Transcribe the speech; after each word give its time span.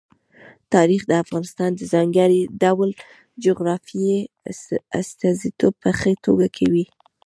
تاریخ 0.73 1.01
د 1.07 1.11
افغانستان 1.23 1.69
د 1.75 1.81
ځانګړي 1.93 2.41
ډول 2.63 2.89
جغرافیې 3.45 4.17
استازیتوب 5.01 5.73
په 5.83 5.89
ښه 5.99 6.11
توګه 6.25 6.47
کوي. 6.57 6.85